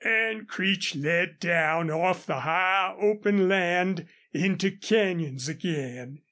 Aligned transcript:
And 0.03 0.47
Creech 0.47 0.95
led 0.95 1.39
down 1.39 1.91
off 1.91 2.25
the 2.25 2.39
high 2.39 2.95
open 2.99 3.47
land 3.47 4.07
into 4.33 4.71
canyons 4.71 5.47
again. 5.47 6.17